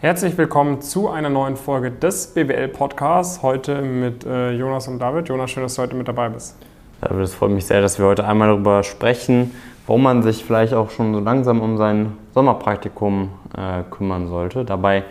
[0.00, 3.42] Herzlich willkommen zu einer neuen Folge des BWL Podcasts.
[3.42, 5.28] Heute mit äh, Jonas und David.
[5.28, 6.54] Jonas, schön, dass du heute mit dabei bist.
[7.00, 9.50] David, es freut mich sehr, dass wir heute einmal darüber sprechen,
[9.88, 14.64] warum man sich vielleicht auch schon so langsam um sein Sommerpraktikum äh, kümmern sollte.
[14.64, 15.02] Dabei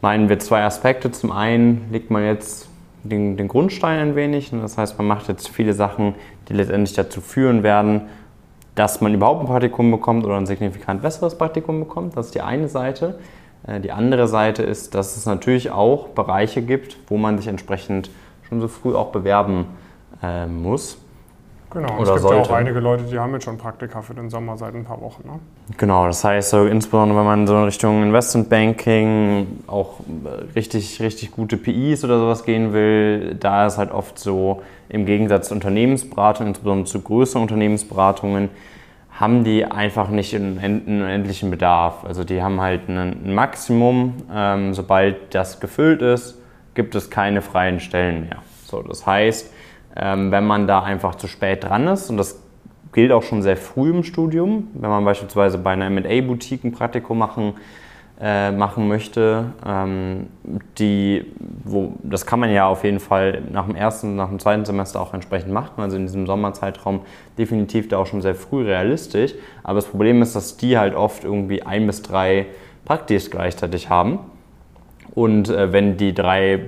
[0.00, 1.12] meinen wir zwei Aspekte.
[1.12, 2.70] Zum einen legt man jetzt
[3.04, 4.50] den, den Grundstein ein wenig.
[4.50, 6.14] Das heißt, man macht jetzt viele Sachen,
[6.48, 8.08] die letztendlich dazu führen werden,
[8.76, 12.16] dass man überhaupt ein Praktikum bekommt oder ein signifikant besseres Praktikum bekommt.
[12.16, 13.18] Das ist die eine Seite.
[13.66, 18.10] Äh, die andere Seite ist, dass es natürlich auch Bereiche gibt, wo man sich entsprechend
[18.48, 19.66] schon so früh auch bewerben
[20.22, 20.98] äh, muss.
[21.70, 22.36] Genau, Oder es gibt sollte.
[22.36, 25.00] ja auch einige Leute, die haben jetzt schon Praktika für den Sommer seit ein paar
[25.00, 25.26] Wochen.
[25.26, 25.40] Ne?
[25.76, 31.32] Genau, das heißt, so, insbesondere wenn man so in Richtung Investmentbanking auch äh, richtig, richtig
[31.32, 36.54] gute PIs oder sowas gehen will, da ist halt oft so, im Gegensatz zu Unternehmensberatungen,
[36.54, 38.48] insbesondere zu größeren Unternehmensberatungen,
[39.18, 42.04] haben die einfach nicht einen unendlichen Bedarf.
[42.04, 44.14] Also die haben halt ein Maximum.
[44.32, 46.38] Ähm, sobald das gefüllt ist,
[46.74, 48.42] gibt es keine freien Stellen mehr.
[48.66, 49.52] So, das heißt,
[49.96, 52.42] ähm, wenn man da einfach zu spät dran ist, und das
[52.92, 57.16] gilt auch schon sehr früh im Studium, wenn man beispielsweise bei einer M&A-Boutique ein Praktikum
[57.16, 57.54] machen
[58.20, 59.52] äh, machen möchte.
[59.66, 60.28] Ähm,
[60.78, 61.26] die,
[61.64, 65.00] wo, das kann man ja auf jeden Fall nach dem ersten, nach dem zweiten Semester
[65.00, 67.00] auch entsprechend machen, also in diesem Sommerzeitraum
[67.36, 69.34] definitiv da auch schon sehr früh realistisch.
[69.62, 72.46] Aber das Problem ist, dass die halt oft irgendwie ein bis drei
[72.84, 74.20] Praktis gleichzeitig haben.
[75.14, 76.60] Und äh, wenn die drei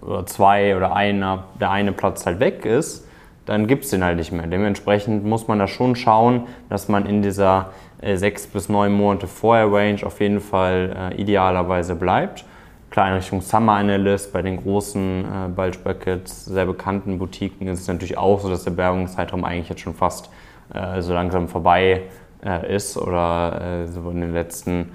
[0.00, 3.05] oder zwei oder einer, der eine Platz halt weg ist,
[3.46, 4.46] dann gibt es den halt nicht mehr.
[4.46, 9.26] Dementsprechend muss man da schon schauen, dass man in dieser äh, sechs bis neun Monate
[9.26, 12.44] vorher Range auf jeden Fall äh, idealerweise bleibt.
[12.90, 17.80] Klar, in Richtung Summer Analyst bei den großen äh, Bulge Brackets, sehr bekannten Boutiquen ist
[17.80, 20.30] es natürlich auch so, dass der Werbungszeitraum eigentlich jetzt schon fast
[20.72, 22.02] äh, so langsam vorbei
[22.44, 24.92] äh, ist oder äh, so in den letzten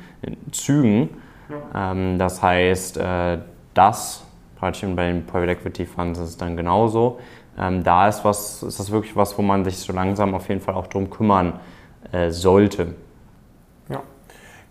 [0.51, 1.09] Zügen.
[1.49, 1.91] Ja.
[1.91, 3.37] Ähm, das heißt, äh,
[3.73, 4.25] das,
[4.61, 7.19] praktisch bei den Private Equity Funds ist es dann genauso.
[7.57, 10.61] Ähm, da ist, was, ist das wirklich was, wo man sich so langsam auf jeden
[10.61, 11.59] Fall auch drum kümmern
[12.11, 12.93] äh, sollte.
[13.89, 14.03] Ja,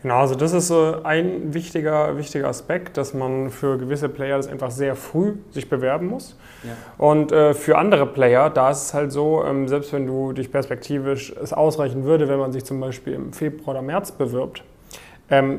[0.01, 4.47] genau, also das ist äh, ein wichtiger, wichtiger Aspekt, dass man für gewisse Player das
[4.47, 6.39] einfach sehr früh sich bewerben muss.
[6.63, 6.71] Ja.
[7.05, 10.53] Und äh, für andere Player, da ist es halt so, ähm, selbst wenn du dich
[10.53, 14.63] perspektivisch es ausreichen würde, wenn man sich zum Beispiel im Februar oder März bewirbt,
[15.31, 15.59] ähm,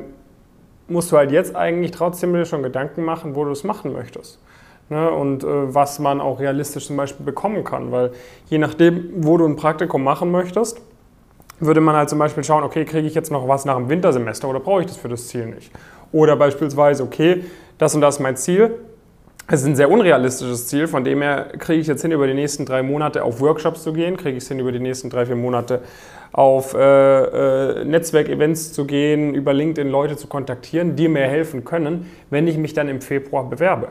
[0.88, 4.38] musst du halt jetzt eigentlich trotzdem dir schon Gedanken machen, wo du es machen möchtest.
[4.88, 7.92] Ne, und äh, was man auch realistisch zum Beispiel bekommen kann.
[7.92, 8.12] Weil
[8.46, 10.82] je nachdem, wo du ein Praktikum machen möchtest,
[11.60, 14.48] würde man halt zum Beispiel schauen, okay, kriege ich jetzt noch was nach dem Wintersemester
[14.48, 15.70] oder brauche ich das für das Ziel nicht?
[16.10, 17.44] Oder beispielsweise, okay,
[17.78, 18.74] das und das ist mein Ziel.
[19.52, 22.32] Es ist ein sehr unrealistisches Ziel, von dem her kriege ich jetzt hin, über die
[22.32, 25.26] nächsten drei Monate auf Workshops zu gehen, kriege ich es hin, über die nächsten drei,
[25.26, 25.82] vier Monate
[26.32, 26.78] auf äh,
[27.80, 32.56] äh, Netzwerkevents zu gehen, über LinkedIn Leute zu kontaktieren, die mir helfen können, wenn ich
[32.56, 33.88] mich dann im Februar bewerbe.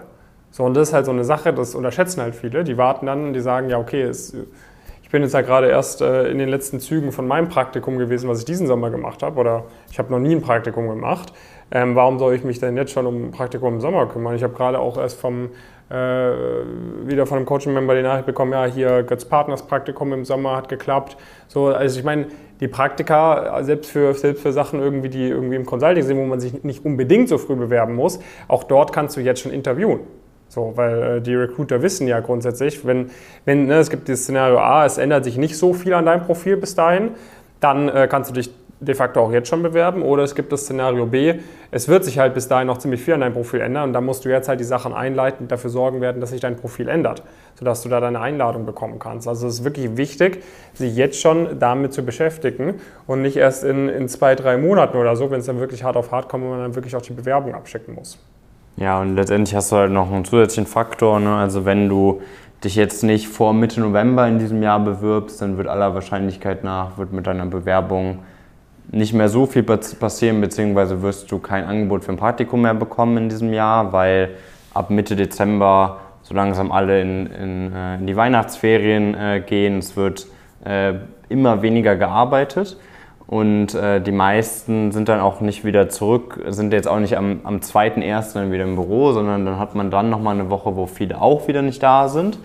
[0.49, 2.63] So, und das ist halt so eine Sache, das unterschätzen halt viele.
[2.63, 4.39] Die warten dann und die sagen, ja, okay, es ich
[5.11, 8.39] bin jetzt ja gerade erst äh, in den letzten Zügen von meinem Praktikum gewesen, was
[8.39, 11.33] ich diesen Sommer gemacht habe, oder ich habe noch nie ein Praktikum gemacht.
[11.71, 14.35] Ähm, warum soll ich mich denn jetzt schon um ein Praktikum im Sommer kümmern?
[14.35, 15.49] Ich habe gerade auch erst vom,
[15.89, 20.57] äh, wieder von einem Coaching-Member die Nachricht bekommen, ja, hier Götz Partners Praktikum im Sommer
[20.57, 21.17] hat geklappt.
[21.47, 22.27] So, also ich meine,
[22.59, 26.39] die Praktika, selbst für, selbst für Sachen irgendwie, die irgendwie im Consulting sind, wo man
[26.39, 30.01] sich nicht unbedingt so früh bewerben muss, auch dort kannst du jetzt schon interviewen.
[30.51, 33.09] So, weil äh, die Recruiter wissen ja grundsätzlich, wenn,
[33.45, 36.25] wenn ne, es gibt das Szenario A, es ändert sich nicht so viel an deinem
[36.25, 37.11] Profil bis dahin,
[37.61, 38.51] dann äh, kannst du dich
[38.81, 40.01] de facto auch jetzt schon bewerben.
[40.01, 41.35] Oder es gibt das Szenario B,
[41.71, 44.03] es wird sich halt bis dahin noch ziemlich viel an deinem Profil ändern und dann
[44.03, 47.23] musst du jetzt halt die Sachen einleiten, dafür sorgen werden, dass sich dein Profil ändert,
[47.57, 49.29] sodass du da deine Einladung bekommen kannst.
[49.29, 53.87] Also es ist wirklich wichtig, sich jetzt schon damit zu beschäftigen und nicht erst in,
[53.87, 56.49] in zwei, drei Monaten oder so, wenn es dann wirklich hart auf hart kommt und
[56.49, 58.19] man dann wirklich auch die Bewerbung abschicken muss.
[58.81, 61.19] Ja, und letztendlich hast du halt noch einen zusätzlichen Faktor.
[61.19, 61.35] Ne?
[61.35, 62.23] Also wenn du
[62.63, 66.97] dich jetzt nicht vor Mitte November in diesem Jahr bewirbst, dann wird aller Wahrscheinlichkeit nach,
[66.97, 68.19] wird mit deiner Bewerbung
[68.89, 73.17] nicht mehr so viel passieren, beziehungsweise wirst du kein Angebot für ein Praktikum mehr bekommen
[73.17, 74.31] in diesem Jahr, weil
[74.73, 79.77] ab Mitte Dezember so langsam alle in, in, äh, in die Weihnachtsferien äh, gehen.
[79.77, 80.25] Es wird
[80.65, 80.95] äh,
[81.29, 82.77] immer weniger gearbeitet.
[83.31, 87.39] Und äh, die meisten sind dann auch nicht wieder zurück, sind jetzt auch nicht am,
[87.45, 88.33] am 2.1.
[88.33, 91.47] dann wieder im Büro, sondern dann hat man dann nochmal eine Woche, wo viele auch
[91.47, 92.39] wieder nicht da sind.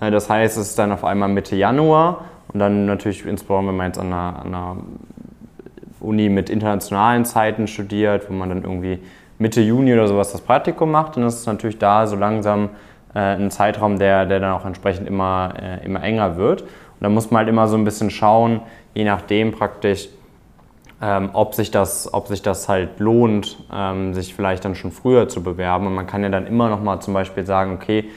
[0.00, 3.76] Äh, das heißt, es ist dann auf einmal Mitte Januar und dann natürlich insbesondere, wenn
[3.76, 4.76] man jetzt an einer, an einer
[6.00, 9.00] Uni mit internationalen Zeiten studiert, wo man dann irgendwie
[9.38, 12.70] Mitte Juni oder sowas das Praktikum macht, dann ist es natürlich da so langsam
[13.14, 16.62] äh, ein Zeitraum, der, der dann auch entsprechend immer, äh, immer enger wird.
[16.62, 16.68] Und
[17.00, 18.62] da muss man halt immer so ein bisschen schauen,
[18.94, 20.08] je nachdem praktisch,
[21.02, 25.28] ähm, ob, sich das, ob sich das halt lohnt, ähm, sich vielleicht dann schon früher
[25.28, 25.86] zu bewerben.
[25.86, 28.10] Und man kann ja dann immer noch mal zum Beispiel sagen, okay,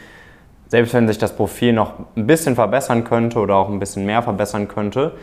[0.68, 4.22] selbst wenn sich das Profil noch ein bisschen verbessern könnte oder auch ein bisschen mehr
[4.22, 5.14] verbessern könnte,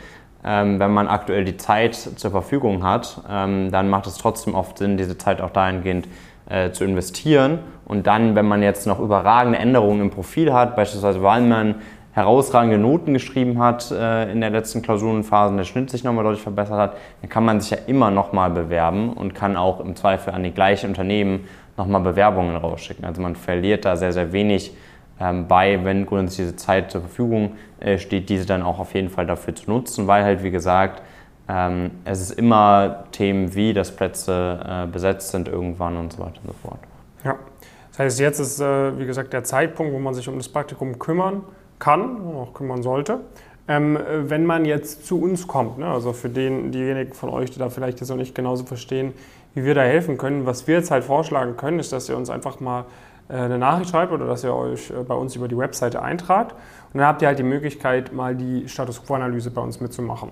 [0.44, 4.78] ähm, wenn man aktuell die Zeit zur Verfügung hat, ähm, dann macht es trotzdem oft
[4.78, 6.08] Sinn, diese Zeit auch dahingehend
[6.48, 7.58] äh, zu investieren.
[7.84, 11.76] Und dann, wenn man jetzt noch überragende Änderungen im Profil hat, beispielsweise weil man
[12.12, 16.42] herausragende Noten geschrieben hat äh, in der letzten Klausurenphase und der Schnitt sich nochmal deutlich
[16.42, 20.32] verbessert hat, dann kann man sich ja immer nochmal bewerben und kann auch im Zweifel
[20.34, 21.46] an die gleichen Unternehmen
[21.76, 23.04] nochmal Bewerbungen rausschicken.
[23.04, 24.74] Also man verliert da sehr, sehr wenig
[25.20, 29.10] ähm, bei, wenn grundsätzlich diese Zeit zur Verfügung äh, steht, diese dann auch auf jeden
[29.10, 31.02] Fall dafür zu nutzen, weil halt, wie gesagt,
[31.48, 36.40] ähm, es ist immer Themen wie, dass Plätze äh, besetzt sind irgendwann und so weiter
[36.42, 36.78] und so fort.
[37.24, 37.36] Ja,
[37.90, 40.98] das heißt, jetzt ist, äh, wie gesagt, der Zeitpunkt, wo man sich um das Praktikum
[40.98, 41.42] kümmern
[41.80, 43.20] kann auch kümmern sollte.
[43.66, 47.58] Ähm, wenn man jetzt zu uns kommt, ne, also für den, diejenigen von euch, die
[47.58, 49.12] da vielleicht jetzt noch nicht genauso verstehen,
[49.54, 52.30] wie wir da helfen können, was wir jetzt halt vorschlagen können, ist, dass ihr uns
[52.30, 52.84] einfach mal
[53.28, 56.52] äh, eine Nachricht schreibt oder dass ihr euch äh, bei uns über die Webseite eintragt.
[56.92, 60.30] Und dann habt ihr halt die Möglichkeit, mal die Status Quo-Analyse bei uns mitzumachen.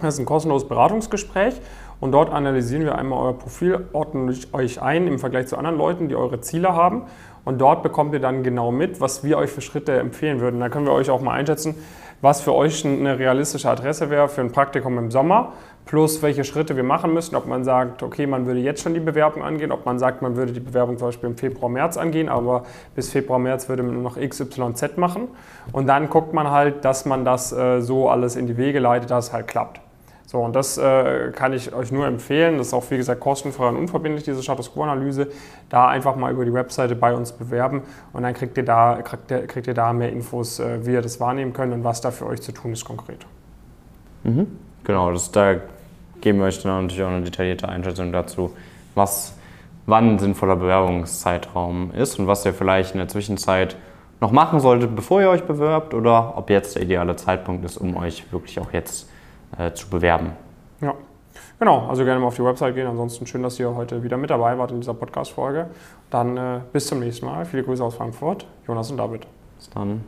[0.00, 1.54] Das ist ein kostenloses Beratungsgespräch
[2.00, 6.08] und dort analysieren wir einmal euer Profil, ordnen euch ein im Vergleich zu anderen Leuten,
[6.08, 7.02] die eure Ziele haben.
[7.44, 10.60] Und dort bekommt ihr dann genau mit, was wir euch für Schritte empfehlen würden.
[10.60, 11.74] Da können wir euch auch mal einschätzen,
[12.20, 15.52] was für euch eine realistische Adresse wäre für ein Praktikum im Sommer,
[15.86, 19.00] plus welche Schritte wir machen müssen, ob man sagt, okay, man würde jetzt schon die
[19.00, 22.28] Bewerbung angehen, ob man sagt, man würde die Bewerbung zum Beispiel im Februar, März angehen,
[22.28, 22.64] aber
[22.94, 25.28] bis Februar, März würde man noch XYZ machen.
[25.72, 29.10] Und dann guckt man halt, dass man das äh, so alles in die Wege leitet,
[29.10, 29.80] dass es halt klappt.
[30.30, 32.58] So, und das äh, kann ich euch nur empfehlen.
[32.58, 35.28] Das ist auch, wie gesagt, kostenfrei und unverbindlich, diese Status Quo-Analyse.
[35.70, 37.80] Da einfach mal über die Webseite bei uns bewerben
[38.12, 41.18] und dann kriegt ihr da, kriegt kriegt ihr da mehr Infos, äh, wie ihr das
[41.18, 43.24] wahrnehmen könnt und was da für euch zu tun ist konkret.
[44.24, 44.48] Mhm.
[44.84, 45.54] Genau, das, da
[46.20, 48.54] geben wir euch dann natürlich auch eine detaillierte Einschätzung dazu,
[48.94, 49.34] was
[49.86, 53.76] wann ein sinnvoller Bewerbungszeitraum ist und was ihr vielleicht in der Zwischenzeit
[54.20, 57.96] noch machen solltet, bevor ihr euch bewerbt oder ob jetzt der ideale Zeitpunkt ist, um
[57.96, 59.17] euch wirklich auch jetzt zu
[59.58, 60.32] äh, zu bewerben.
[60.80, 60.94] Ja,
[61.58, 61.86] genau.
[61.88, 62.86] Also gerne mal auf die Website gehen.
[62.86, 65.66] Ansonsten schön, dass ihr heute wieder mit dabei wart in dieser Podcast-Folge.
[66.10, 67.44] Dann äh, bis zum nächsten Mal.
[67.44, 68.46] Viele Grüße aus Frankfurt.
[68.66, 69.26] Jonas und David.
[69.58, 70.04] Bis dann.